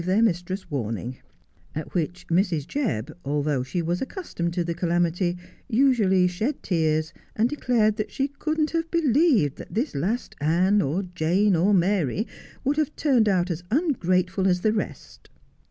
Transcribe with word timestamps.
their 0.03 0.23
mistress 0.23 0.71
warning; 0.71 1.17
at 1.75 1.93
which 1.93 2.25
Mrs. 2.29 2.65
Jebb, 2.67 3.13
although 3.23 3.61
she 3.61 3.83
was 3.83 4.01
accustomed 4.01 4.51
to 4.55 4.63
the 4.63 4.73
calamity, 4.73 5.37
usually 5.69 6.25
shed 6.25 6.63
tears, 6.63 7.13
and 7.35 7.47
declared 7.47 7.97
that 7.97 8.09
she 8.09 8.27
couldn't 8.27 8.71
have 8.71 8.89
believed 8.89 9.63
this 9.69 9.93
last 9.93 10.35
Ann, 10.41 10.81
or 10.81 11.03
Jane, 11.03 11.55
or 11.55 11.71
Mary, 11.75 12.25
would 12.63 12.77
have 12.77 12.95
turned 12.95 13.29
out 13.29 13.51
as 13.51 13.63
ungrateful 13.69 14.47
as 14.47 14.61
the 14.61 14.73
rest. 14.73 15.29